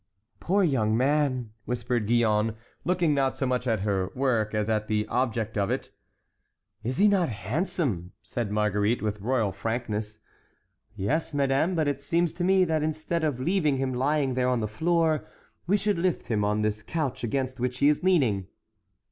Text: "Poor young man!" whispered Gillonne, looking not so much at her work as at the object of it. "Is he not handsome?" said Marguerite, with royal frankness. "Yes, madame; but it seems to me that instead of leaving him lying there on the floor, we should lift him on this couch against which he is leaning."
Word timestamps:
"Poor 0.39 0.63
young 0.63 0.97
man!" 0.97 1.51
whispered 1.65 2.07
Gillonne, 2.07 2.55
looking 2.83 3.13
not 3.13 3.37
so 3.37 3.45
much 3.45 3.67
at 3.67 3.81
her 3.81 4.09
work 4.15 4.55
as 4.55 4.67
at 4.67 4.87
the 4.87 5.05
object 5.09 5.59
of 5.59 5.69
it. 5.69 5.91
"Is 6.83 6.97
he 6.97 7.07
not 7.07 7.29
handsome?" 7.29 8.13
said 8.23 8.51
Marguerite, 8.51 9.03
with 9.03 9.21
royal 9.21 9.51
frankness. 9.51 10.19
"Yes, 10.95 11.35
madame; 11.35 11.75
but 11.75 11.87
it 11.87 12.01
seems 12.01 12.33
to 12.33 12.43
me 12.43 12.65
that 12.65 12.81
instead 12.81 13.23
of 13.23 13.39
leaving 13.39 13.77
him 13.77 13.93
lying 13.93 14.33
there 14.33 14.49
on 14.49 14.59
the 14.59 14.67
floor, 14.67 15.23
we 15.67 15.77
should 15.77 15.99
lift 15.99 16.25
him 16.25 16.43
on 16.43 16.63
this 16.63 16.81
couch 16.81 17.23
against 17.23 17.59
which 17.59 17.77
he 17.77 17.87
is 17.87 18.01
leaning." 18.01 18.47